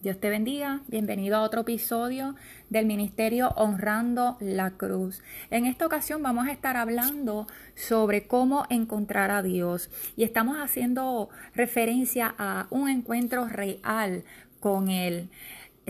[0.00, 2.36] Dios te bendiga, bienvenido a otro episodio
[2.70, 5.20] del Ministerio Honrando la Cruz.
[5.50, 11.30] En esta ocasión vamos a estar hablando sobre cómo encontrar a Dios y estamos haciendo
[11.52, 14.22] referencia a un encuentro real
[14.60, 15.30] con Él.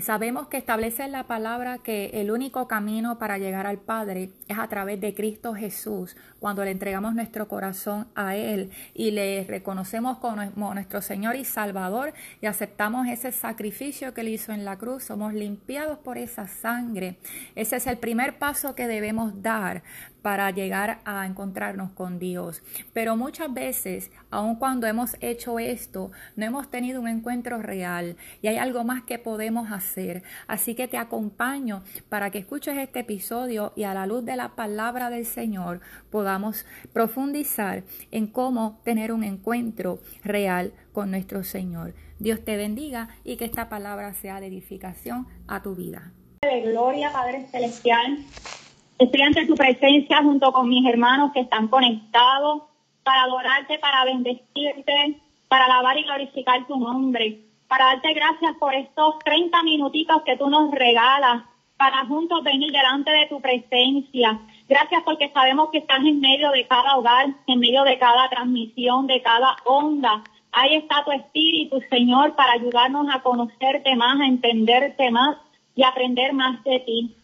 [0.01, 4.57] Sabemos que establece en la palabra que el único camino para llegar al Padre es
[4.57, 10.19] a través de Cristo Jesús, cuando le entregamos nuestro corazón a Él y le reconocemos
[10.19, 15.05] como nuestro Señor y Salvador y aceptamos ese sacrificio que Él hizo en la cruz,
[15.05, 17.16] somos limpiados por esa sangre.
[17.57, 19.83] Ese es el primer paso que debemos dar
[20.23, 22.63] para llegar a encontrarnos con Dios.
[22.93, 28.49] Pero muchas veces, aun cuando hemos hecho esto, no hemos tenido un encuentro real y
[28.49, 30.23] hay algo más que podemos hacer.
[30.47, 34.51] Así que te acompaño para que escuches este episodio y a la luz de la
[34.51, 41.95] palabra del Señor podamos profundizar en cómo tener un encuentro real con nuestro Señor.
[42.19, 46.13] Dios te bendiga y que esta palabra sea de edificación a tu vida.
[46.43, 48.19] De gloria, Padre Celestial.
[48.99, 52.63] Estoy ante tu presencia junto con mis hermanos que están conectados
[53.04, 57.38] para adorarte, para bendecirte, para alabar y glorificar tu nombre,
[57.69, 61.45] para darte gracias por estos 30 minutitos que tú nos regalas
[61.76, 64.41] para juntos venir delante de tu presencia.
[64.69, 69.06] Gracias porque sabemos que estás en medio de cada hogar, en medio de cada transmisión,
[69.06, 70.25] de cada onda.
[70.50, 75.37] Ahí está tu espíritu, Señor, para ayudarnos a conocerte más, a entenderte más
[75.76, 77.15] y aprender más de ti.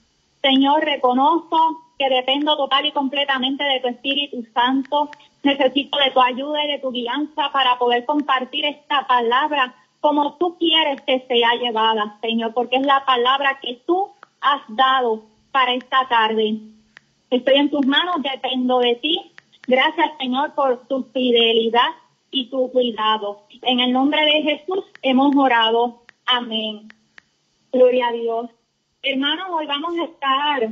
[0.44, 1.56] Señor, reconozco
[1.98, 5.08] que dependo total y completamente de tu Espíritu Santo.
[5.42, 10.58] Necesito de tu ayuda y de tu guianza para poder compartir esta palabra como tú
[10.58, 14.10] quieres que sea llevada, Señor, porque es la palabra que tú
[14.42, 16.58] has dado para esta tarde.
[17.30, 19.32] Estoy en tus manos, dependo de ti.
[19.66, 21.88] Gracias, Señor, por tu fidelidad
[22.30, 23.46] y tu cuidado.
[23.62, 26.02] En el nombre de Jesús hemos orado.
[26.26, 26.88] Amén.
[27.72, 28.50] Gloria a Dios.
[29.06, 30.68] Hermanos, hoy vamos a estar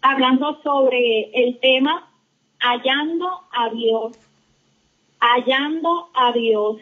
[0.00, 2.10] hablando sobre el tema
[2.58, 4.18] hallando a Dios.
[5.20, 6.78] Hallando a Dios.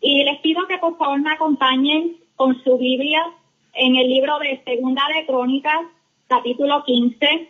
[0.00, 3.24] Y les pido que por favor me acompañen con su Biblia
[3.72, 5.82] en el libro de Segunda de Crónicas,
[6.26, 7.48] capítulo 15,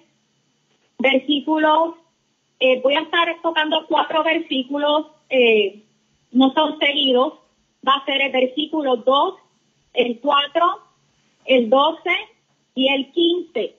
[0.99, 1.95] versículos.
[2.59, 5.83] Eh, voy a estar tocando cuatro versículos, eh,
[6.33, 7.39] no son seguidos.
[7.89, 9.35] Va a ser el versículo 2,
[9.95, 10.79] el 4,
[11.47, 12.30] el 12
[12.75, 13.75] y el 15.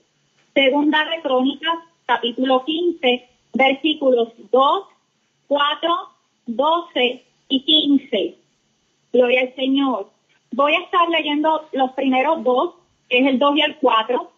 [0.54, 4.84] Segunda de Crónicas, capítulo 15, versículos 2,
[5.48, 5.90] 4,
[6.46, 8.36] 12 y 15.
[9.12, 10.10] Gloria al Señor.
[10.52, 12.74] Voy a estar leyendo los primeros dos,
[13.08, 14.30] que es el 2 y el 4.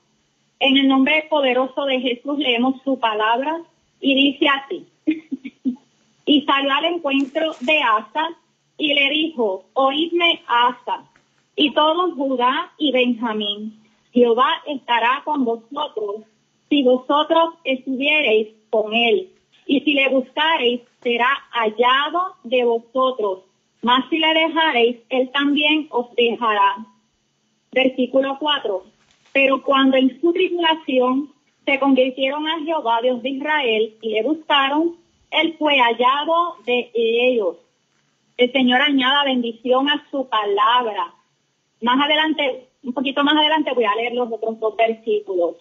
[0.60, 3.60] En el nombre poderoso de Jesús leemos su palabra
[4.00, 4.87] y dice así.
[6.26, 8.31] y salió al encuentro de Asa
[8.78, 11.04] y le dijo, oídme Asa
[11.56, 13.83] y todos Judá y Benjamín
[14.14, 16.22] Jehová estará con vosotros
[16.69, 19.30] si vosotros estuviereis con él.
[19.66, 23.41] Y si le buscareis, será hallado de vosotros.
[23.82, 26.86] Mas si le dejareis, él también os dejará.
[27.72, 28.84] Versículo 4.
[29.32, 31.32] Pero cuando en su tribulación
[31.64, 34.96] se convirtieron a Jehová, Dios de Israel, y le buscaron,
[35.31, 37.56] él fue hallado de ellos.
[38.36, 41.14] El Señor añada bendición a su palabra.
[41.81, 45.56] Más adelante un poquito más adelante voy a leer los otros dos versículos.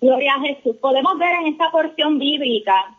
[0.00, 0.76] Gloria a Jesús.
[0.76, 2.96] Podemos ver en esta porción bíblica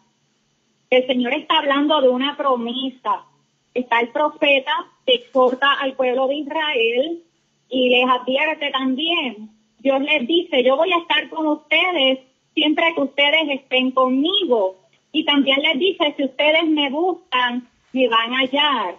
[0.90, 3.26] que el Señor está hablando de una promesa.
[3.74, 4.72] Está el profeta
[5.06, 7.24] que exhorta al pueblo de Israel
[7.70, 9.50] y les advierte también.
[9.80, 12.20] Dios les dice, yo voy a estar con ustedes
[12.54, 14.76] siempre que ustedes estén conmigo.
[15.12, 18.96] Y también les dice, si ustedes me buscan, me van a hallar.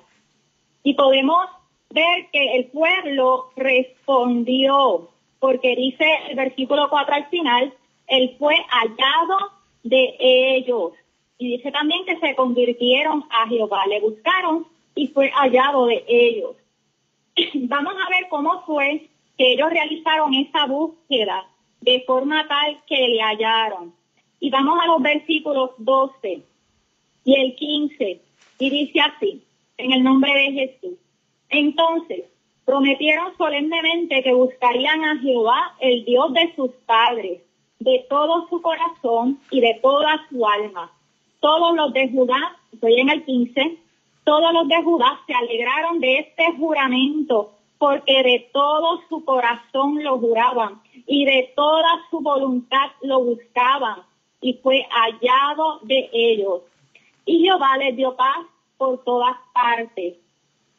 [0.83, 1.47] Y podemos
[1.91, 7.73] ver que el pueblo respondió, porque dice el versículo 4 al final,
[8.09, 9.53] él fue hallado
[9.83, 10.93] de ellos.
[11.39, 16.57] Y dice también que se convirtieron a Jehová, le buscaron y fue hallado de ellos.
[17.55, 21.47] Vamos a ver cómo fue que ellos realizaron esa búsqueda
[21.81, 23.95] de forma tal que le hallaron.
[24.41, 26.43] Y vamos a los versículos 12
[27.25, 28.21] y el 15.
[28.59, 29.43] Y dice así,
[29.77, 30.99] en el nombre de Jesús.
[31.49, 32.25] Entonces,
[32.67, 37.41] prometieron solemnemente que buscarían a Jehová, el Dios de sus padres,
[37.79, 40.91] de todo su corazón y de toda su alma.
[41.41, 43.79] Todos los de Judá, estoy en el 15,
[44.25, 50.19] todos los de Judá se alegraron de este juramento, porque de todo su corazón lo
[50.19, 54.03] juraban y de toda su voluntad lo buscaban,
[54.41, 56.63] y fue hallado de ellos.
[57.25, 58.39] Y Jehová les dio paz
[58.77, 60.17] por todas partes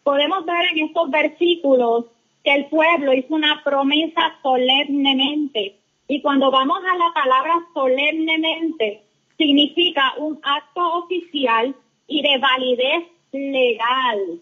[0.08, 2.06] podemos ver en estos versículos
[2.42, 5.80] que el pueblo hizo una promesa solemnemente.
[6.08, 9.04] Y cuando vamos a la palabra solemnemente,
[9.38, 11.76] significa un acto oficial
[12.08, 14.40] y de validez legal,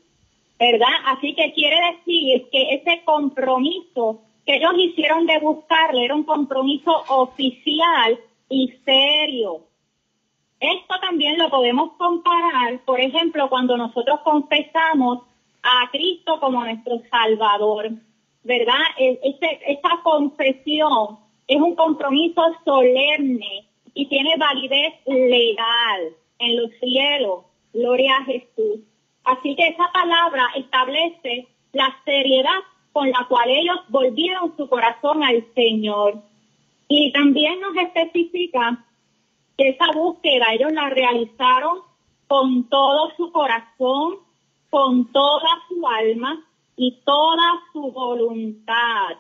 [0.59, 0.95] ¿verdad?
[1.07, 6.91] Así que quiere decir que ese compromiso que ellos hicieron de buscarle era un compromiso
[7.09, 8.19] oficial
[8.49, 9.61] y serio.
[10.59, 15.23] Esto también lo podemos comparar, por ejemplo, cuando nosotros confesamos
[15.65, 17.91] a Cristo como nuestro Salvador,
[18.43, 18.83] ¿verdad?
[18.97, 21.17] E, ese, esa confesión
[21.47, 27.45] es un compromiso solemne y tiene validez legal en los cielos.
[27.73, 28.79] Gloria a Jesús.
[29.23, 32.59] Así que esa palabra establece la seriedad
[32.93, 36.21] con la cual ellos volvieron su corazón al Señor.
[36.87, 38.85] Y también nos especifica
[39.57, 41.79] que esa búsqueda ellos la realizaron
[42.27, 44.19] con todo su corazón,
[44.75, 46.45] con toda su alma
[46.75, 49.15] y toda su voluntad.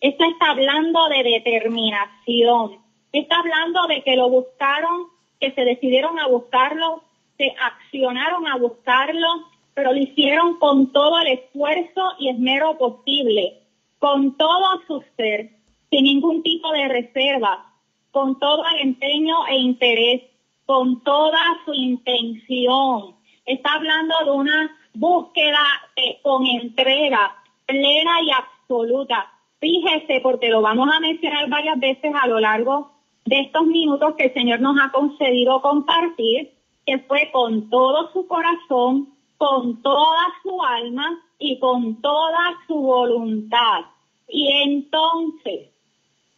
[0.00, 2.80] Esto está hablando de determinación.
[3.12, 5.06] Está hablando de que lo buscaron,
[5.38, 7.04] que se decidieron a buscarlo,
[7.36, 9.28] se accionaron a buscarlo,
[9.72, 13.68] pero lo hicieron con todo el esfuerzo y esmero posible,
[14.00, 15.60] con todo su ser,
[15.90, 17.72] sin ningún tipo de reserva,
[18.10, 20.22] con todo el empeño e interés,
[20.66, 23.14] con toda su intención.
[23.46, 25.64] Está hablando de una búsqueda
[25.96, 27.36] eh, con entrega
[27.66, 29.32] plena y absoluta.
[29.60, 32.90] Fíjese, porque lo vamos a mencionar varias veces a lo largo
[33.24, 36.52] de estos minutos que el Señor nos ha concedido compartir,
[36.86, 43.84] que fue con todo su corazón, con toda su alma y con toda su voluntad.
[44.28, 45.68] Y entonces,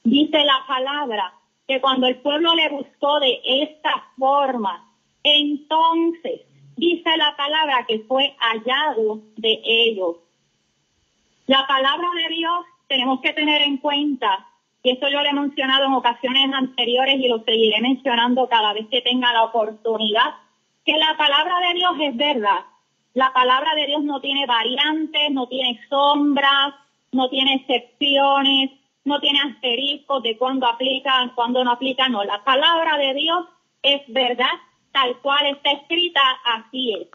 [0.05, 1.33] dice la palabra,
[1.67, 4.85] que cuando el pueblo le buscó de esta forma,
[5.23, 6.41] entonces
[6.81, 10.17] dice la palabra que fue hallado de ellos.
[11.47, 14.47] La palabra de Dios tenemos que tener en cuenta,
[14.83, 18.87] y eso yo lo he mencionado en ocasiones anteriores y lo seguiré mencionando cada vez
[18.91, 20.37] que tenga la oportunidad,
[20.87, 22.61] que la palabra de Dios es verdad.
[23.13, 26.75] La palabra de Dios no tiene variantes, no tiene sombras,
[27.13, 28.71] no tiene excepciones,
[29.05, 32.25] no tiene asteriscos de cuándo aplica, cuándo no aplica, no.
[32.25, 33.45] La palabra de Dios
[33.83, 34.55] es verdad,
[34.93, 37.09] tal cual está escrita, así es.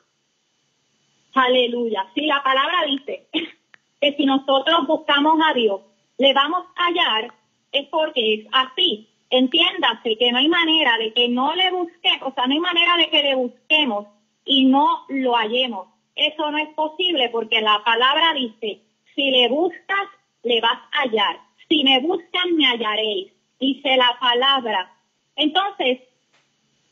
[1.33, 2.07] Aleluya.
[2.15, 3.27] Si la palabra dice
[4.01, 5.81] que si nosotros buscamos a Dios,
[6.17, 7.33] le vamos a hallar,
[7.71, 9.09] es porque es así.
[9.29, 12.95] Entiéndase que no hay manera de que no le busquemos, o sea, no hay manera
[12.97, 14.07] de que le busquemos
[14.45, 15.87] y no lo hallemos.
[16.15, 18.81] Eso no es posible porque la palabra dice,
[19.13, 20.07] si le buscas,
[20.43, 21.39] le vas a hallar.
[21.67, 23.33] Si me buscan, me hallaréis.
[23.59, 24.93] Dice la palabra.
[25.35, 25.99] Entonces,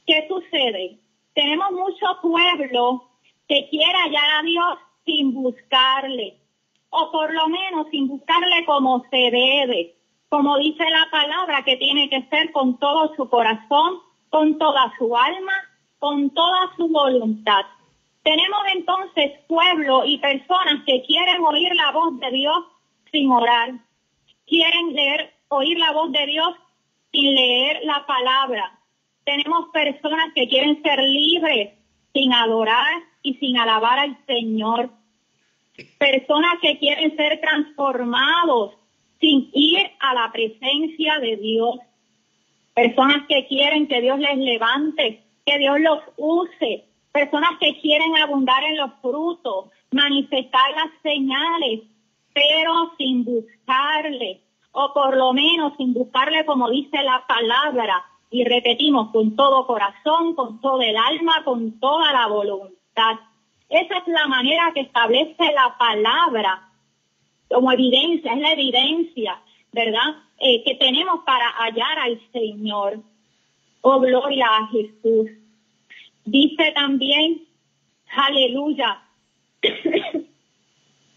[0.06, 1.00] ¿qué sucede?
[1.34, 3.10] Tenemos mucho pueblo
[3.48, 6.38] que quiere hallar a Dios sin buscarle,
[6.90, 9.96] o por lo menos sin buscarle como se debe,
[10.30, 15.16] como dice la palabra, que tiene que ser con todo su corazón, con toda su
[15.16, 15.54] alma,
[16.00, 17.66] con toda su voluntad.
[18.24, 22.64] Tenemos entonces pueblo y personas que quieren oír la voz de Dios
[23.12, 23.74] sin orar,
[24.48, 26.56] quieren leer, oír la voz de Dios
[27.12, 28.80] sin leer la palabra.
[29.26, 31.74] Tenemos personas que quieren ser libres
[32.14, 34.92] sin adorar y sin alabar al Señor.
[35.98, 38.74] Personas que quieren ser transformados
[39.20, 41.78] sin ir a la presencia de Dios.
[42.74, 46.86] Personas que quieren que Dios les levante, que Dios los use.
[47.12, 51.82] Personas que quieren abundar en los frutos, manifestar las señales,
[52.34, 59.12] pero sin buscarle, o por lo menos sin buscarle como dice la palabra, y repetimos,
[59.12, 63.20] con todo corazón, con todo el alma, con toda la voluntad.
[63.70, 66.68] Esa es la manera que establece la palabra
[67.48, 69.40] como evidencia, es la evidencia,
[69.72, 70.16] ¿verdad?
[70.40, 73.02] Eh, que tenemos para hallar al Señor.
[73.82, 75.30] Oh, gloria a Jesús.
[76.26, 77.46] Dice también,
[78.16, 79.00] aleluya,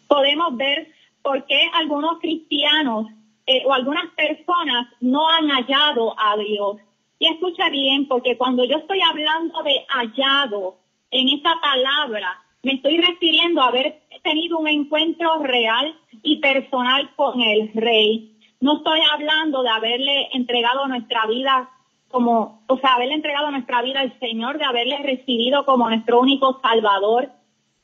[0.07, 0.93] podemos ver
[1.23, 3.07] por qué algunos cristianos
[3.47, 6.77] eh, o algunas personas no han hallado a Dios.
[7.19, 10.79] Y escucha bien, porque cuando yo estoy hablando de hallado
[11.11, 17.41] en esa palabra, me estoy refiriendo a haber tenido un encuentro real y personal con
[17.41, 18.37] el Rey.
[18.61, 21.71] No estoy hablando de haberle entregado nuestra vida
[22.09, 26.61] como, o sea, haberle entregado nuestra vida al Señor, de haberle recibido como nuestro único
[26.63, 27.31] Salvador.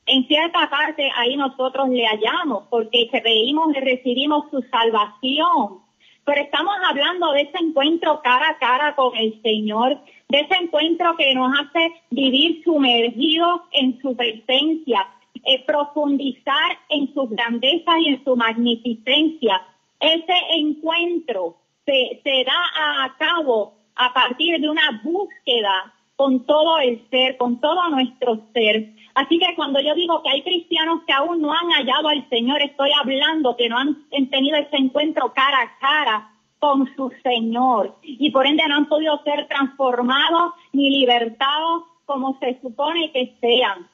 [0.05, 5.82] En cierta parte ahí nosotros le hallamos porque creímos y recibimos su salvación.
[6.25, 9.99] Pero estamos hablando de ese encuentro cara a cara con el Señor,
[10.29, 15.07] de ese encuentro que nos hace vivir sumergidos en su presencia,
[15.43, 19.61] eh, profundizar en sus grandezas y en su magnificencia.
[19.99, 27.05] Ese encuentro se, se da a cabo a partir de una búsqueda con todo el
[27.09, 28.93] ser, con todo nuestro ser.
[29.15, 32.61] Así que cuando yo digo que hay cristianos que aún no han hallado al Señor,
[32.61, 36.29] estoy hablando que no han tenido ese encuentro cara a cara
[36.59, 42.59] con su Señor y por ende no han podido ser transformados ni libertados como se
[42.61, 43.87] supone que sean.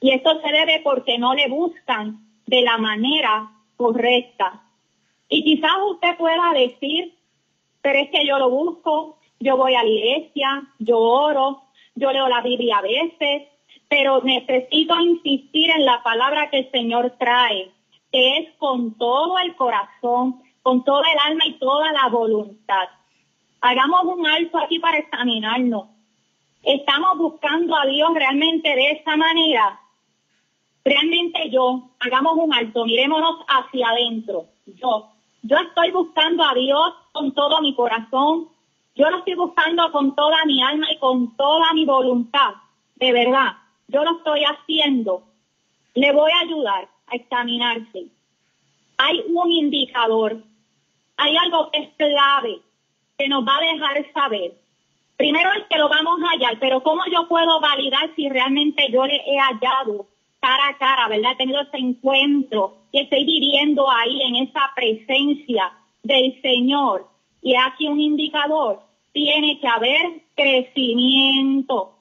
[0.00, 4.62] Y esto se debe porque no le buscan de la manera correcta.
[5.28, 7.14] Y quizás usted pueda decir,
[7.82, 11.62] pero es que yo lo busco, yo voy a la iglesia, yo oro,
[11.94, 13.48] yo leo la Biblia a veces,
[13.88, 17.70] pero necesito insistir en la palabra que el Señor trae,
[18.12, 22.88] que es con todo el corazón, con toda el alma y toda la voluntad.
[23.60, 25.86] Hagamos un alto aquí para examinarnos.
[26.62, 29.80] ¿Estamos buscando a Dios realmente de esa manera?
[30.84, 34.46] Realmente yo, hagamos un alto, mirémonos hacia adentro.
[34.66, 35.08] Yo,
[35.42, 38.48] yo estoy buscando a Dios con todo mi corazón,
[38.94, 42.54] yo lo estoy buscando con toda mi alma y con toda mi voluntad,
[42.96, 43.52] de verdad.
[43.88, 45.22] Yo lo estoy haciendo.
[45.94, 48.06] Le voy a ayudar a examinarse.
[48.98, 50.42] Hay un indicador,
[51.16, 52.60] hay algo que es clave
[53.16, 54.52] que nos va a dejar saber.
[55.16, 59.04] Primero es que lo vamos a hallar, pero ¿cómo yo puedo validar si realmente yo
[59.04, 60.06] le he hallado
[60.40, 61.32] cara a cara, verdad?
[61.32, 67.08] He tenido ese encuentro que estoy viviendo ahí en esa presencia del Señor.
[67.42, 68.80] Y aquí un indicador
[69.12, 71.97] tiene que haber crecimiento.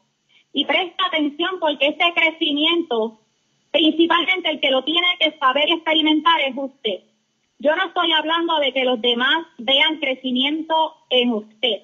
[0.58, 3.20] Y presta atención porque ese crecimiento,
[3.70, 7.02] principalmente el que lo tiene que saber experimentar es usted.
[7.60, 11.84] Yo no estoy hablando de que los demás vean crecimiento en usted.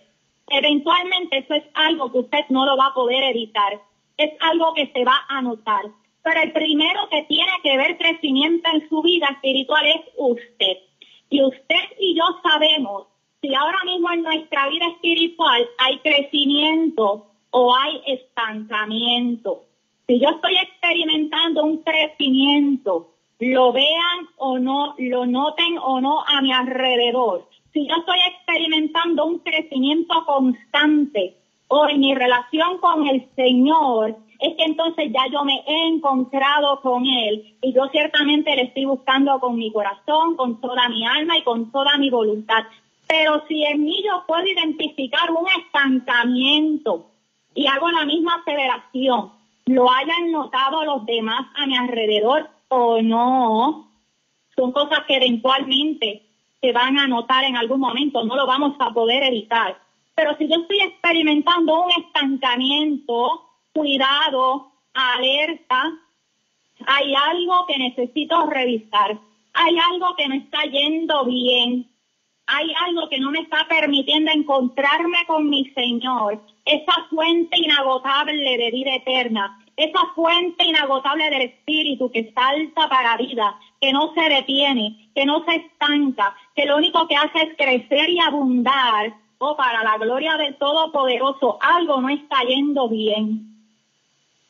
[0.49, 3.79] Eventualmente eso es algo que usted no lo va a poder evitar.
[4.17, 5.83] Es algo que se va a notar.
[6.23, 10.77] Pero el primero que tiene que ver crecimiento en su vida espiritual es usted.
[11.29, 13.05] Y usted y yo sabemos
[13.39, 19.65] si ahora mismo en nuestra vida espiritual hay crecimiento o hay estancamiento,
[20.07, 26.41] si yo estoy experimentando un crecimiento, lo vean o no, lo noten o no a
[26.41, 33.29] mi alrededor, si yo estoy experimentando un crecimiento constante o en mi relación con el
[33.35, 38.63] Señor, es que entonces ya yo me he encontrado con Él y yo ciertamente le
[38.63, 42.63] estoy buscando con mi corazón, con toda mi alma y con toda mi voluntad.
[43.07, 47.12] Pero si en mí yo puedo identificar un estancamiento
[47.55, 49.31] y hago la misma aceleración,
[49.65, 53.91] lo hayan notado los demás a mi alrededor o no,
[54.55, 56.23] son cosas que eventualmente
[56.61, 59.77] se van a notar en algún momento, no lo vamos a poder evitar.
[60.15, 65.91] Pero si yo estoy experimentando un estancamiento, cuidado, alerta,
[66.85, 69.19] hay algo que necesito revisar,
[69.53, 71.89] hay algo que me está yendo bien,
[72.47, 78.71] hay algo que no me está permitiendo encontrarme con mi Señor, esa fuente inagotable de
[78.71, 85.09] vida eterna, esa fuente inagotable del Espíritu que salta para vida, que no se detiene,
[85.15, 89.83] que no se estanca, que lo único que hace es crecer y abundar, oh, para
[89.83, 93.49] la gloria del Todopoderoso, algo no está yendo bien.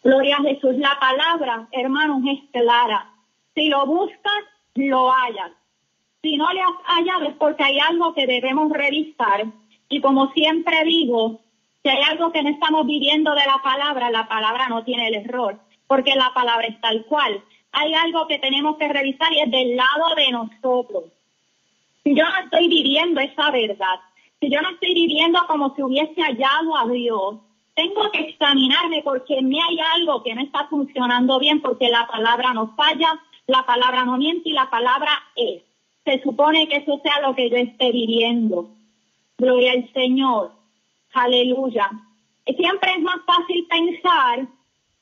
[0.04, 3.10] Gloria a Jesús, la palabra, hermanos, es clara.
[3.56, 4.44] Si lo buscas,
[4.76, 5.52] lo hallas.
[6.24, 9.46] Si no le has hallado es porque hay algo que debemos revisar.
[9.90, 11.42] Y como siempre digo,
[11.84, 15.16] si hay algo que no estamos viviendo de la palabra, la palabra no tiene el
[15.16, 17.44] error, porque la palabra es tal cual.
[17.74, 21.04] Hay algo que tenemos que revisar y es del lado de nosotros.
[22.06, 24.00] Si yo no estoy viviendo esa verdad,
[24.40, 27.36] si yo no estoy viviendo como si hubiese hallado a Dios,
[27.76, 32.08] tengo que examinarme porque en mí hay algo que no está funcionando bien, porque la
[32.08, 35.64] palabra no falla, la palabra no miente y la palabra es
[36.06, 38.70] se supone que eso sea lo que yo esté viviendo.
[39.38, 40.52] Gloria al Señor.
[41.14, 41.90] Aleluya.
[42.46, 44.48] Siempre es más fácil pensar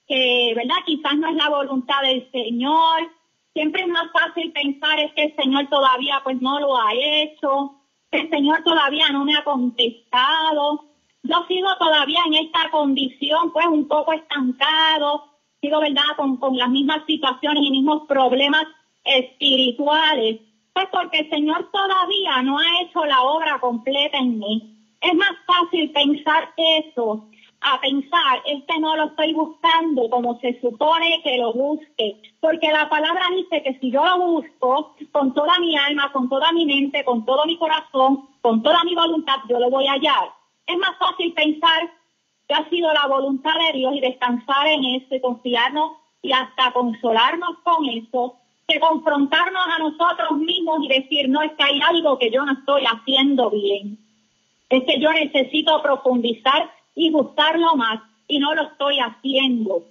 [0.07, 0.75] que, ¿verdad?
[0.85, 3.09] Quizás no es la voluntad del Señor.
[3.53, 7.75] Siempre es más fácil pensar es que el Señor todavía pues no lo ha hecho.
[8.11, 10.85] El Señor todavía no me ha contestado.
[11.23, 15.25] Yo sigo todavía en esta condición pues un poco estancado.
[15.61, 16.15] Sigo, ¿verdad?
[16.15, 18.65] Con, con las mismas situaciones y mismos problemas
[19.03, 20.41] espirituales
[20.73, 24.77] pues porque el Señor todavía no ha hecho la obra completa en mí.
[25.01, 27.27] Es más fácil pensar eso
[27.61, 32.89] a pensar, este no lo estoy buscando como se supone que lo busque, porque la
[32.89, 37.05] palabra dice que si yo lo busco con toda mi alma, con toda mi mente,
[37.05, 40.31] con todo mi corazón, con toda mi voluntad, yo lo voy a hallar.
[40.65, 41.91] Es más fácil pensar
[42.47, 45.91] que ha sido la voluntad de Dios y descansar en eso y confiarnos
[46.23, 48.37] y hasta consolarnos con eso,
[48.71, 52.53] que confrontarnos a nosotros mismos y decir, no, es que hay algo que yo no
[52.53, 53.97] estoy haciendo bien.
[54.69, 59.83] Es que yo necesito profundizar y buscarlo más y no lo estoy haciendo.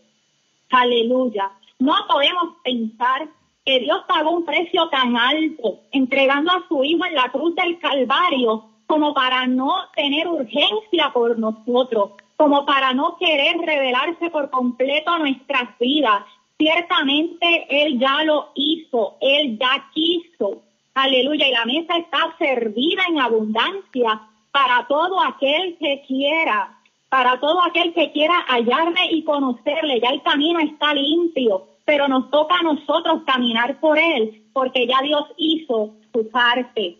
[0.71, 1.51] Aleluya.
[1.79, 3.29] No podemos pensar
[3.65, 7.79] que Dios pagó un precio tan alto entregando a su Hijo en la cruz del
[7.79, 15.11] Calvario como para no tener urgencia por nosotros, como para no querer revelarse por completo
[15.11, 16.25] a nuestras vidas.
[16.61, 20.61] Ciertamente Él ya lo hizo, Él ya quiso.
[20.93, 21.49] Aleluya.
[21.49, 24.21] Y la mesa está servida en abundancia
[24.53, 30.01] para todo aquel que quiera, para todo aquel que quiera hallarme y conocerle.
[30.01, 35.01] Ya el camino está limpio, pero nos toca a nosotros caminar por él, porque ya
[35.01, 36.99] Dios hizo su parte.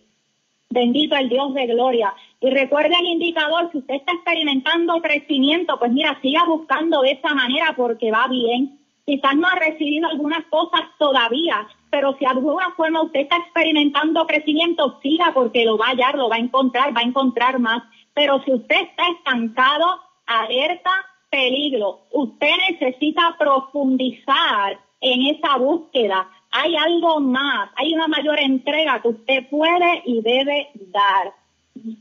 [0.71, 2.15] Bendito el Dios de gloria.
[2.39, 7.35] Y recuerde el indicador, si usted está experimentando crecimiento, pues mira, siga buscando de esa
[7.35, 8.80] manera porque va bien.
[9.11, 14.25] Quizás no ha recibido algunas cosas todavía, pero si de alguna forma usted está experimentando
[14.25, 17.83] crecimiento, siga porque lo va a hallar, lo va a encontrar, va a encontrar más.
[18.13, 20.91] Pero si usted está estancado, alerta,
[21.29, 22.03] peligro.
[22.11, 26.29] Usted necesita profundizar en esa búsqueda.
[26.51, 31.33] Hay algo más, hay una mayor entrega que usted puede y debe dar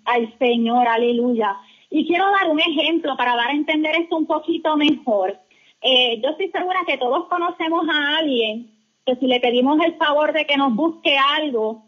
[0.04, 1.56] al Señor, aleluya.
[1.90, 5.36] Y quiero dar un ejemplo para dar a entender esto un poquito mejor.
[5.82, 8.70] Eh, yo estoy segura que todos conocemos a alguien
[9.06, 11.84] que si le pedimos el favor de que nos busque algo,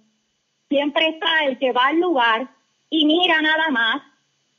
[0.68, 2.48] siempre está el que va al lugar
[2.88, 4.02] y mira nada más,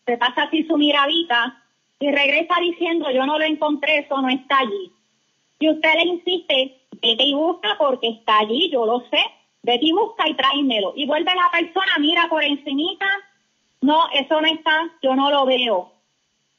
[0.05, 1.63] se pasa así su miradita
[1.99, 4.91] y regresa diciendo yo no lo encontré, eso no está allí.
[5.59, 9.23] Y usted le insiste, vete y busca porque está allí, yo lo sé,
[9.63, 10.93] vete y busca y tráemelo.
[10.95, 13.07] Y vuelve la persona, mira por encimita,
[13.81, 15.92] no, eso no está, yo no lo veo.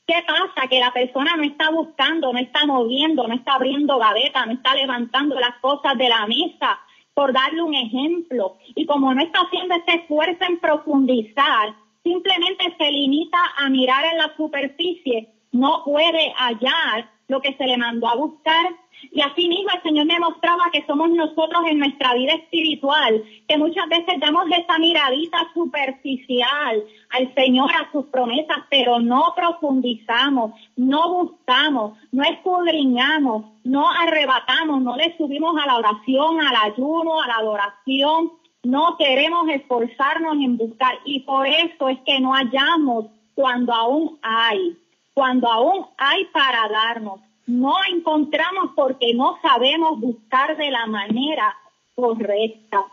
[0.07, 0.69] ¿Qué pasa?
[0.69, 4.75] Que la persona no está buscando, no está moviendo, no está abriendo gaveta, no está
[4.75, 6.79] levantando las cosas de la mesa,
[7.15, 8.59] por darle un ejemplo.
[8.75, 14.19] Y como no está haciendo ese esfuerzo en profundizar, simplemente se limita a mirar en
[14.19, 18.67] la superficie, no puede hallar lo que se le mandó a buscar.
[19.11, 23.59] Y así mismo el Señor me mostraba que somos nosotros en nuestra vida espiritual, que
[23.59, 31.13] muchas veces damos esa miradita superficial al Señor, a sus promesas, pero no profundizamos, no
[31.13, 37.37] buscamos, no escudriñamos, no arrebatamos, no le subimos a la oración, al ayuno, a la
[37.37, 38.33] adoración,
[38.63, 40.95] no queremos esforzarnos en buscar.
[41.05, 44.77] Y por eso es que no hallamos cuando aún hay
[45.15, 47.21] cuando aún hay para darnos.
[47.47, 51.57] No encontramos porque no sabemos buscar de la manera
[51.95, 52.85] correcta.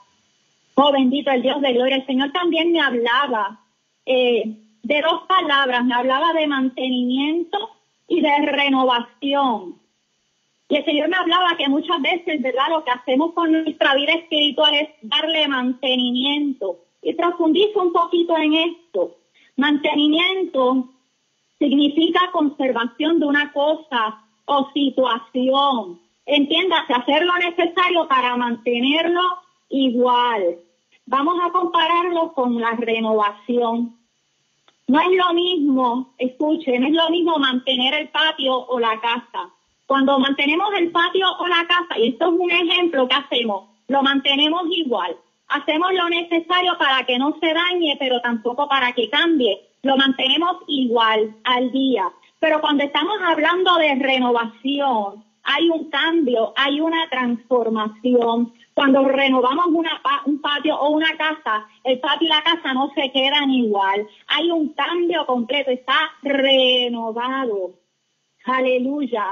[0.75, 1.97] Oh, bendito el Dios de gloria.
[1.97, 3.59] El Señor también me hablaba
[4.05, 4.43] eh,
[4.83, 5.83] de dos palabras.
[5.83, 7.57] Me hablaba de mantenimiento
[8.07, 9.79] y de renovación.
[10.69, 12.69] Y el Señor me hablaba que muchas veces, ¿verdad?
[12.69, 16.77] Lo que hacemos con nuestra vida espiritual es darle mantenimiento.
[17.01, 19.17] Y profundizo un poquito en esto.
[19.57, 20.89] Mantenimiento
[21.61, 26.01] significa conservación de una cosa o situación.
[26.25, 29.21] Entiéndase, hacer lo necesario para mantenerlo
[29.69, 30.57] igual.
[31.05, 33.95] Vamos a compararlo con la renovación.
[34.87, 39.49] No es lo mismo, escuchen, no es lo mismo mantener el patio o la casa.
[39.85, 44.01] Cuando mantenemos el patio o la casa, y esto es un ejemplo que hacemos, lo
[44.01, 45.15] mantenemos igual.
[45.47, 50.57] Hacemos lo necesario para que no se dañe, pero tampoco para que cambie lo mantenemos
[50.67, 52.11] igual al día.
[52.39, 58.53] Pero cuando estamos hablando de renovación, hay un cambio, hay una transformación.
[58.73, 63.11] Cuando renovamos una, un patio o una casa, el patio y la casa no se
[63.11, 64.07] quedan igual.
[64.27, 67.73] Hay un cambio completo, está renovado.
[68.45, 69.25] Aleluya.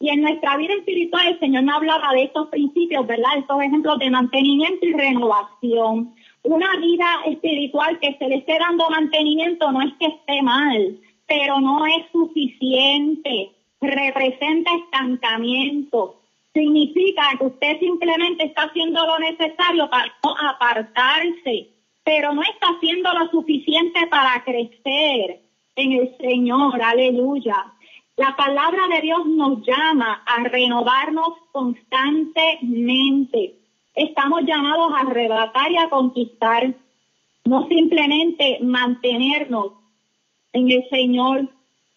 [0.00, 3.38] Y en nuestra vida espiritual el Señor nos hablaba de estos principios, ¿verdad?
[3.38, 9.72] Estos ejemplos de mantenimiento y renovación una vida espiritual que se le esté dando mantenimiento
[9.72, 13.50] no es que esté mal, pero no es suficiente.
[13.80, 16.20] Representa estancamiento.
[16.52, 21.70] Significa que usted simplemente está haciendo lo necesario para no apartarse,
[22.04, 25.40] pero no está haciendo lo suficiente para crecer
[25.76, 26.80] en el Señor.
[26.80, 27.72] Aleluya.
[28.16, 33.56] La palabra de Dios nos llama a renovarnos constantemente
[33.94, 36.74] estamos llamados a arrebatar y a conquistar,
[37.44, 39.72] no simplemente mantenernos
[40.52, 41.48] en el Señor.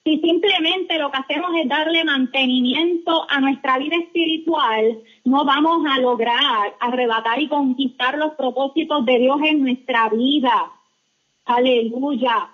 [0.03, 5.99] Si simplemente lo que hacemos es darle mantenimiento a nuestra vida espiritual, no vamos a
[5.99, 10.71] lograr arrebatar y conquistar los propósitos de Dios en nuestra vida.
[11.45, 12.49] Aleluya.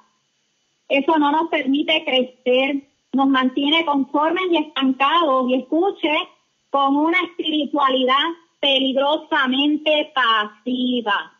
[0.89, 5.49] Eso no nos permite crecer, nos mantiene conformes y estancados.
[5.49, 6.11] Y escuche,
[6.69, 8.29] con una espiritualidad
[8.63, 11.33] peligrosamente pasiva.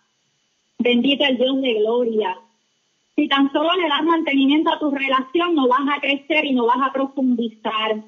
[0.77, 2.38] Bendito el Dios de gloria.
[3.15, 6.65] Si tan solo le das mantenimiento a tu relación, no vas a crecer y no
[6.65, 8.03] vas a profundizar.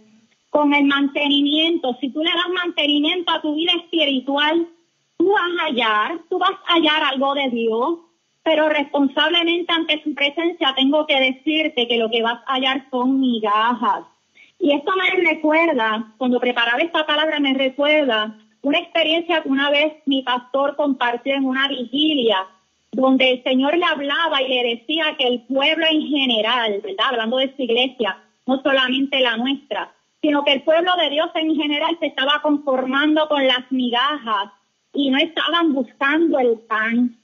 [0.50, 4.68] Con el mantenimiento, si tú le das mantenimiento a tu vida espiritual,
[5.16, 8.00] tú vas a hallar, tú vas a hallar algo de Dios,
[8.44, 13.22] pero responsablemente ante su presencia tengo que decirte que lo que vas a hallar son
[13.22, 14.04] migajas.
[14.60, 19.94] Y esto me recuerda, cuando preparaba esta palabra me recuerda una experiencia que una vez
[20.08, 22.48] mi pastor compartió en una vigilia,
[22.92, 27.06] donde el Señor le hablaba y le decía que el pueblo en general, ¿verdad?
[27.12, 31.56] Hablando de su iglesia, no solamente la nuestra, sino que el pueblo de Dios en
[31.56, 34.50] general se estaba conformando con las migajas
[34.94, 37.16] y no estaban buscando el pan.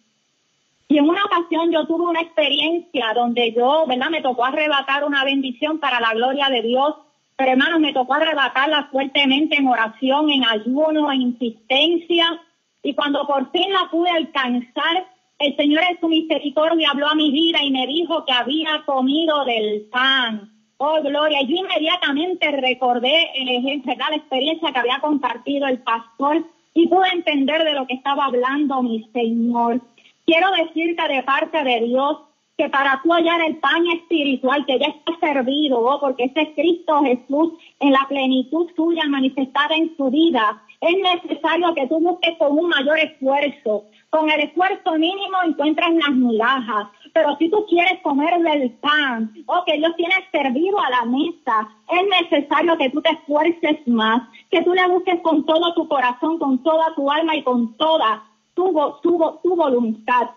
[0.89, 4.11] Y en una ocasión yo tuve una experiencia donde yo, ¿verdad?
[4.11, 6.97] Me tocó arrebatar una bendición para la gloria de Dios
[7.41, 12.39] pero hermano, me tocó arrebatarla fuertemente en oración, en ayuno, en insistencia.
[12.83, 15.07] Y cuando por fin la pude alcanzar,
[15.39, 19.43] el Señor en su misericordia habló a mi vida y me dijo que había comido
[19.45, 20.51] del pan.
[20.77, 21.41] Oh, gloria.
[21.41, 27.63] Yo inmediatamente recordé el ejemplo, la experiencia que había compartido el pastor y pude entender
[27.63, 29.81] de lo que estaba hablando mi Señor.
[30.27, 32.19] Quiero decirte de parte de Dios
[32.57, 36.49] que para tú hallar el pan espiritual que ya está servido, oh, porque ese es
[36.55, 42.37] Cristo Jesús en la plenitud suya manifestada en su vida, es necesario que tú busques
[42.39, 43.85] con un mayor esfuerzo.
[44.09, 46.87] Con el esfuerzo mínimo encuentras las migajas.
[47.13, 51.05] Pero si tú quieres comer del pan, o oh, que Dios tiene servido a la
[51.05, 55.87] mesa, es necesario que tú te esfuerces más, que tú le busques con todo tu
[55.87, 58.23] corazón, con toda tu alma y con toda
[58.55, 60.31] tu, tu, tu voluntad.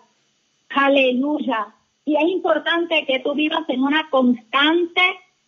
[0.69, 1.74] Aleluya.
[2.05, 5.01] Y es importante que tú vivas en una constante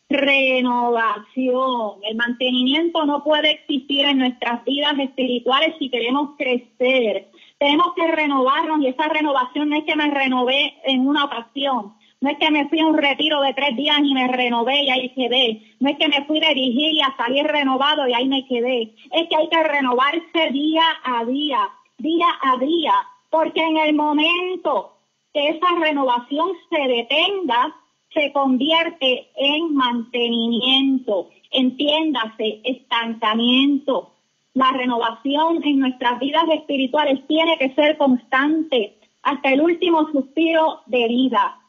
[0.09, 1.99] renovación.
[2.03, 7.29] El mantenimiento no puede existir en nuestras vidas espirituales si queremos crecer.
[7.59, 11.93] Tenemos que renovarnos y esa renovación no es que me renové en una ocasión.
[12.19, 14.89] No es que me fui a un retiro de tres días y me renové y
[14.89, 15.61] ahí quedé.
[15.79, 18.95] No es que me fui de vigilia, salí renovado y ahí me quedé.
[19.11, 22.93] Es que hay que renovarse día a día, día a día,
[23.29, 24.96] porque en el momento
[25.37, 27.75] que esa renovación se detenga,
[28.11, 34.13] se convierte en mantenimiento, entiéndase, estancamiento.
[34.55, 41.07] La renovación en nuestras vidas espirituales tiene que ser constante hasta el último suspiro de
[41.07, 41.59] vida.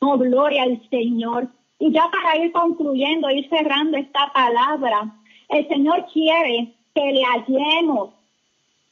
[0.00, 1.48] Oh, gloria al Señor.
[1.78, 5.14] Y ya para ir concluyendo, ir cerrando esta palabra,
[5.48, 8.10] el Señor quiere que le hallemos.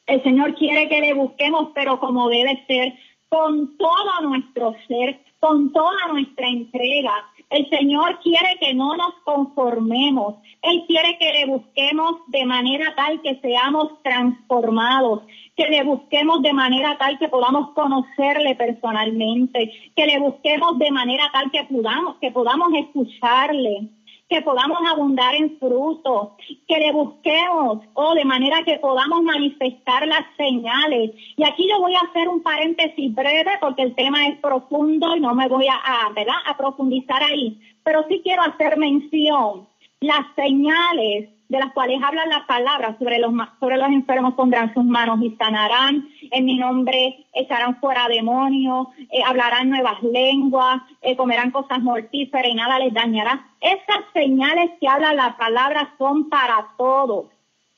[0.06, 2.94] El Señor quiere que le busquemos, pero como debe ser,
[3.36, 7.12] con todo nuestro ser, con toda nuestra entrega.
[7.50, 10.36] El Señor quiere que no nos conformemos.
[10.62, 15.22] Él quiere que le busquemos de manera tal que seamos transformados,
[15.54, 21.24] que le busquemos de manera tal que podamos conocerle personalmente, que le busquemos de manera
[21.30, 23.90] tal que podamos, que podamos escucharle
[24.28, 26.30] que podamos abundar en frutos,
[26.66, 31.12] que le busquemos o de manera que podamos manifestar las señales.
[31.36, 35.20] Y aquí yo voy a hacer un paréntesis breve porque el tema es profundo y
[35.20, 36.34] no me voy a, a, ¿verdad?
[36.46, 39.68] a profundizar ahí, pero sí quiero hacer mención.
[40.00, 44.84] Las señales de las cuales hablan las palabras sobre los, sobre los enfermos pondrán sus
[44.84, 51.52] manos y sanarán, en mi nombre echarán fuera demonios, eh, hablarán nuevas lenguas, eh, comerán
[51.52, 53.46] cosas mortíferas y nada les dañará.
[53.60, 57.26] Esas señales que habla la palabra son para todos.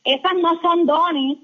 [0.05, 1.39] Esas no son dones,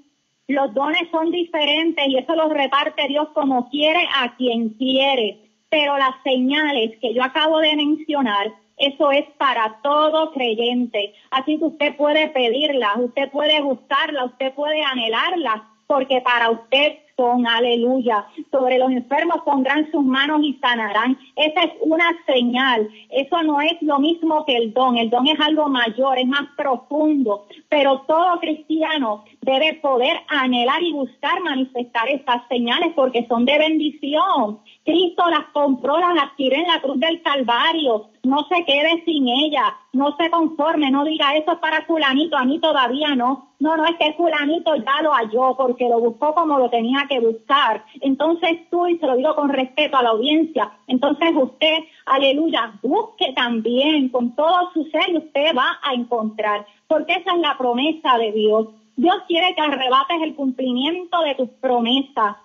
[0.47, 5.41] los dones son diferentes y eso los reparte Dios como quiere a quien quiere.
[5.69, 11.13] Pero las señales que yo acabo de mencionar eso es para todo creyente.
[11.31, 17.47] Así que usted puede pedirla, usted puede buscarla, usted puede anhelarla, porque para usted son,
[17.47, 18.25] aleluya.
[18.51, 21.17] Sobre los enfermos pondrán sus manos y sanarán.
[21.35, 22.89] Esa es una señal.
[23.09, 24.97] Eso no es lo mismo que el don.
[24.97, 27.45] El don es algo mayor, es más profundo.
[27.69, 34.59] Pero todo cristiano debe poder anhelar y buscar manifestar estas señales porque son de bendición.
[34.83, 38.07] Cristo las compró, las adquirió en la cruz del Calvario.
[38.23, 42.43] No se quede sin ella, no se conforme, no diga eso es para fulanito, a
[42.43, 43.49] mí todavía no.
[43.59, 47.19] No, no es que fulanito ya lo halló porque lo buscó como lo tenía que
[47.19, 47.85] buscar.
[48.01, 51.77] Entonces tú, y se lo digo con respeto a la audiencia, entonces usted,
[52.07, 57.41] aleluya, busque también con todo su ser y usted va a encontrar, porque esa es
[57.41, 58.67] la promesa de Dios.
[58.95, 62.37] Dios quiere que arrebates el cumplimiento de tus promesas,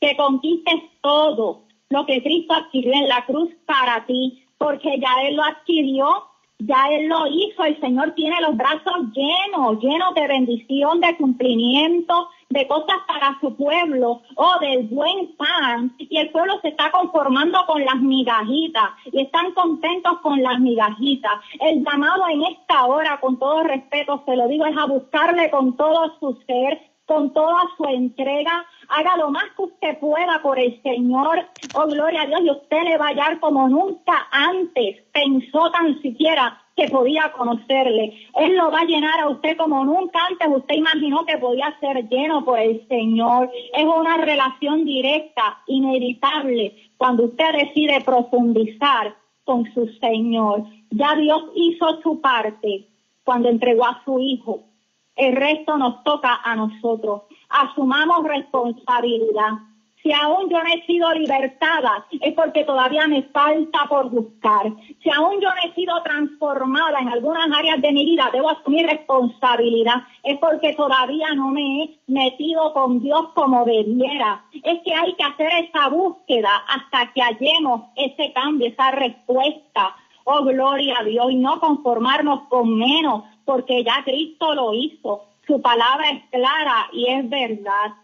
[0.00, 5.36] que conquistes todo, lo que Cristo adquirió en la cruz para ti, porque ya Él
[5.36, 6.24] lo adquirió,
[6.66, 12.28] ya Él lo hizo, el Señor tiene los brazos llenos, llenos de bendición, de cumplimiento,
[12.50, 16.90] de cosas para su pueblo, o oh, del buen pan, y el pueblo se está
[16.90, 21.32] conformando con las migajitas, y están contentos con las migajitas.
[21.60, 25.76] El llamado en esta hora, con todo respeto, se lo digo, es a buscarle con
[25.76, 30.80] todo su ser, con toda su entrega, haga lo más que usted pueda por el
[30.82, 35.70] Señor, oh gloria a Dios, y usted le va a hallar como nunca antes pensó
[35.70, 38.14] tan siquiera que podía conocerle.
[38.36, 42.08] Él lo va a llenar a usted como nunca antes usted imaginó que podía ser
[42.08, 43.50] lleno por el Señor.
[43.74, 50.64] Es una relación directa, inevitable, cuando usted decide profundizar con su Señor.
[50.90, 52.88] Ya Dios hizo su parte
[53.24, 54.71] cuando entregó a su Hijo
[55.16, 57.22] el resto nos toca a nosotros.
[57.48, 59.52] Asumamos responsabilidad.
[60.02, 64.72] Si aún yo no he sido libertada, es porque todavía me falta por buscar.
[65.00, 68.84] Si aún yo no he sido transformada en algunas áreas de mi vida, debo asumir
[68.86, 70.02] responsabilidad.
[70.24, 74.44] Es porque todavía no me he metido con Dios como debiera.
[74.64, 79.94] Es que hay que hacer esa búsqueda hasta que hallemos ese cambio, esa respuesta.
[80.24, 85.24] Oh, gloria a Dios, y no conformarnos con menos, porque ya Cristo lo hizo.
[85.46, 87.94] Su palabra es clara y es verdad.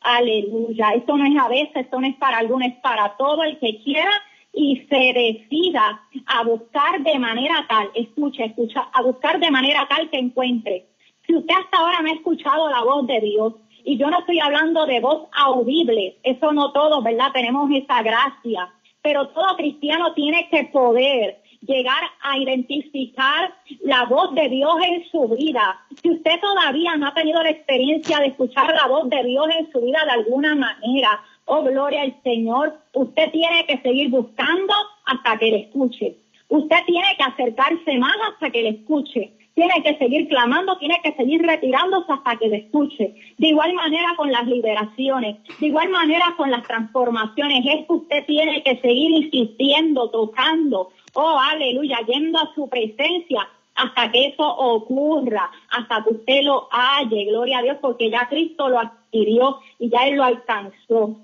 [0.00, 0.90] Aleluya.
[0.90, 3.82] Esto no es a veces, esto no es para algunos, es para todo el que
[3.82, 4.10] quiera
[4.52, 10.10] y se decida a buscar de manera tal, escucha, escucha, a buscar de manera tal
[10.10, 10.86] que encuentre.
[11.26, 14.38] Si usted hasta ahora no ha escuchado la voz de Dios, y yo no estoy
[14.40, 17.32] hablando de voz audible, eso no todo, ¿verdad?
[17.32, 18.70] Tenemos esa gracia,
[19.02, 25.28] pero todo cristiano tiene que poder llegar a identificar la voz de Dios en su
[25.28, 25.80] vida.
[26.02, 29.70] Si usted todavía no ha tenido la experiencia de escuchar la voz de Dios en
[29.72, 35.38] su vida de alguna manera, oh gloria al Señor, usted tiene que seguir buscando hasta
[35.38, 36.16] que le escuche.
[36.48, 39.32] Usted tiene que acercarse más hasta que le escuche.
[39.58, 43.16] Tiene que seguir clamando, tiene que seguir retirándose hasta que le escuche.
[43.38, 47.66] De igual manera con las liberaciones, de igual manera con las transformaciones.
[47.66, 54.12] Es que usted tiene que seguir insistiendo, tocando, oh aleluya, yendo a su presencia hasta
[54.12, 58.78] que eso ocurra, hasta que usted lo halle, gloria a Dios, porque ya Cristo lo
[58.78, 61.16] adquirió y ya Él lo alcanzó.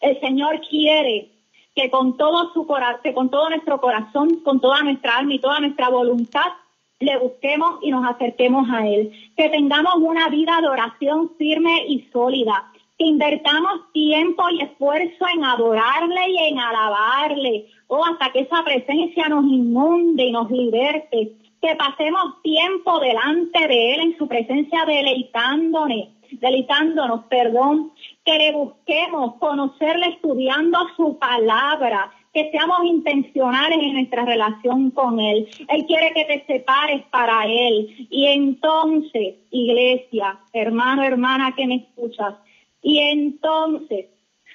[0.00, 1.28] El Señor quiere
[1.74, 5.60] que con todo su corazón, con todo nuestro corazón, con toda nuestra alma y toda
[5.60, 6.52] nuestra voluntad,
[7.00, 9.12] le busquemos y nos acerquemos a Él.
[9.36, 12.72] Que tengamos una vida de oración firme y sólida.
[12.98, 19.28] Que invertamos tiempo y esfuerzo en adorarle y en alabarle o hasta que esa presencia
[19.28, 26.08] nos inunde y nos liberte, que pasemos tiempo delante de Él en su presencia deleitándonos,
[26.32, 27.92] deleitándonos, perdón,
[28.24, 35.48] que le busquemos conocerle estudiando su palabra, que seamos intencionales en nuestra relación con Él.
[35.70, 38.06] Él quiere que te separes para Él.
[38.10, 42.34] Y entonces, iglesia, hermano, hermana que me escuchas,
[42.82, 44.08] y entonces,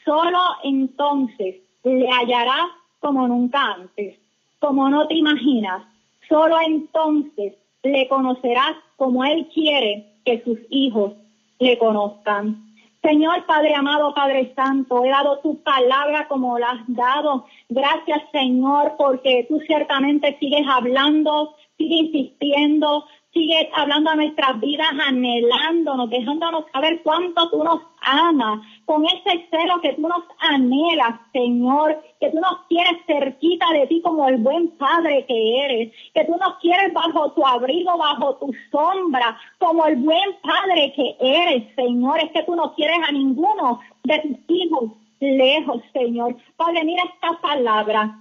[0.05, 4.15] solo entonces le hallarás como nunca antes,
[4.59, 5.81] como no te imaginas.
[6.29, 11.13] Solo entonces le conocerás como Él quiere que sus hijos
[11.57, 12.70] le conozcan.
[13.01, 17.45] Señor Padre amado, Padre Santo, he dado tu palabra como la has dado.
[17.67, 26.09] Gracias Señor porque tú ciertamente sigues hablando, sigues insistiendo, sigue hablando a nuestras vidas, anhelándonos,
[26.09, 32.29] dejándonos saber cuánto tú nos amas, con ese celo que tú nos anhelas, Señor, que
[32.29, 36.57] tú nos quieres cerquita de ti como el buen Padre que eres, que tú nos
[36.59, 42.31] quieres bajo tu abrigo, bajo tu sombra, como el buen Padre que eres, Señor, es
[42.31, 46.35] que tú no quieres a ninguno de tus hijos lejos, Señor.
[46.57, 48.17] Padre, mira esta palabra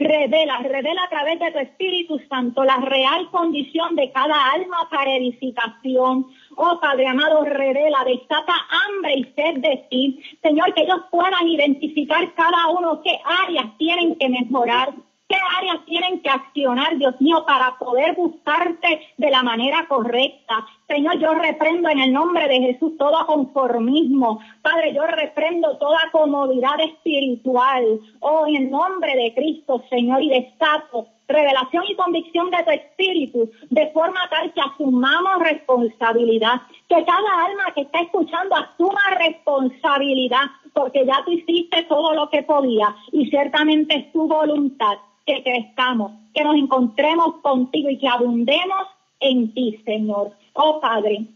[0.00, 5.14] Revela, revela a través de tu Espíritu Santo la real condición de cada alma para
[5.14, 6.26] edificación.
[6.56, 10.18] Oh Padre amado, revela, desata hambre y sed de ti.
[10.42, 14.94] Señor, que ellos puedan identificar cada uno qué áreas tienen que mejorar,
[15.30, 20.66] ¿Qué áreas tienen que accionar, Dios mío, para poder buscarte de la manera correcta?
[20.88, 24.40] Señor, yo reprendo en el nombre de Jesús todo conformismo.
[24.60, 28.00] Padre, yo reprendo toda comodidad espiritual.
[28.18, 33.50] Oh, en el nombre de Cristo, Señor, y destaco revelación y convicción de tu espíritu,
[33.68, 40.42] de forma tal que asumamos responsabilidad, que cada alma que está escuchando asuma responsabilidad,
[40.74, 46.12] porque ya tú hiciste todo lo que podía y ciertamente es tu voluntad que crezcamos,
[46.34, 48.86] que nos encontremos contigo y que abundemos
[49.20, 50.32] en ti, Señor.
[50.54, 51.26] Oh Padre,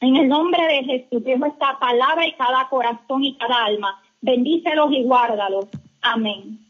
[0.00, 4.00] en el nombre de Jesús, dejo esta palabra y cada corazón y cada alma.
[4.20, 5.66] Bendícelos y guárdalos.
[6.02, 6.58] Amén.